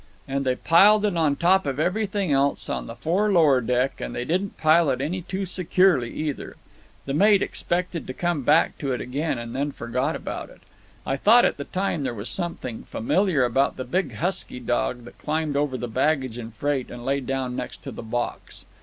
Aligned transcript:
And 0.27 0.47
they 0.47 0.55
piled 0.55 1.05
it 1.05 1.15
on 1.15 1.35
top 1.35 1.67
of 1.67 1.79
everything 1.79 2.31
else 2.31 2.69
on 2.69 2.87
the 2.87 2.95
fore 2.95 3.31
lower 3.31 3.61
deck, 3.61 4.01
and 4.01 4.15
they 4.15 4.25
didn't 4.25 4.57
pile 4.57 4.89
it 4.89 4.99
any 4.99 5.21
too 5.21 5.45
securely 5.45 6.11
either. 6.11 6.55
The 7.05 7.13
mate 7.13 7.43
expected 7.43 8.07
to 8.07 8.13
come 8.15 8.41
back 8.41 8.79
to 8.79 8.93
it 8.93 8.99
again, 8.99 9.37
and 9.37 9.55
then 9.55 9.71
forgot 9.71 10.15
about 10.15 10.49
it. 10.49 10.61
I 11.05 11.17
thought 11.17 11.45
at 11.45 11.57
the 11.57 11.65
time 11.65 11.99
that 12.01 12.05
there 12.05 12.13
was 12.15 12.31
something 12.31 12.85
familiar 12.85 13.45
about 13.45 13.77
the 13.77 13.85
big 13.85 14.15
husky 14.15 14.59
dog 14.59 15.03
that 15.05 15.19
climbed 15.19 15.55
over 15.55 15.77
the 15.77 15.87
baggage 15.87 16.39
and 16.39 16.51
freight 16.55 16.89
and 16.89 17.05
lay 17.05 17.19
down 17.19 17.55
next 17.55 17.83
to 17.83 17.91
the 17.91 18.01
box. 18.01 18.65